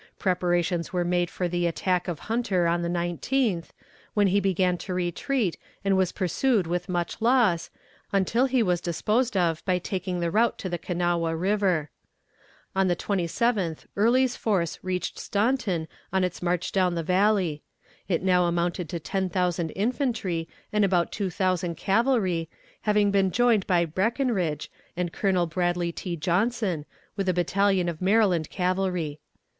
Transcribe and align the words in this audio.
Preparations 0.17 0.91
were 0.91 1.05
made 1.05 1.29
for 1.29 1.47
the 1.47 1.67
attack 1.67 2.07
of 2.07 2.21
Hunter 2.21 2.65
on 2.65 2.81
the 2.81 2.89
19th, 2.89 3.67
when 4.15 4.25
he 4.25 4.39
began 4.39 4.75
to 4.79 4.95
retreat, 4.95 5.57
and 5.85 5.95
was 5.95 6.11
pursued 6.11 6.65
with 6.65 6.89
much 6.89 7.21
loss, 7.21 7.69
until 8.11 8.45
he 8.47 8.63
was 8.63 8.81
disposed 8.81 9.37
of 9.37 9.63
by 9.63 9.77
taking 9.77 10.19
the 10.19 10.31
route 10.31 10.57
to 10.57 10.69
the 10.69 10.79
Kanawha 10.79 11.35
River. 11.35 11.91
On 12.75 12.87
the 12.87 12.95
27th 12.95 13.85
Early's 13.95 14.35
force 14.35 14.79
reached 14.81 15.19
Staunton 15.19 15.87
on 16.11 16.23
its 16.23 16.41
march 16.41 16.71
down 16.71 16.95
the 16.95 17.03
Valley. 17.03 17.61
It 18.07 18.23
now 18.23 18.45
amounted 18.45 18.89
to 18.89 18.99
ten 18.99 19.29
thousand 19.29 19.69
infantry 19.75 20.49
and 20.73 20.83
about 20.83 21.11
two 21.11 21.29
thousand 21.29 21.77
cavalry, 21.77 22.49
having 22.81 23.11
been 23.11 23.29
joined 23.29 23.67
by 23.67 23.85
Breckinridge, 23.85 24.71
and 24.97 25.13
Colonel 25.13 25.45
Bradley 25.45 25.91
T. 25.91 26.15
Johnson, 26.15 26.87
with 27.15 27.29
a 27.29 27.35
battalion 27.35 27.87
of 27.87 28.01
Maryland 28.01 28.49
cavalry. 28.49 29.19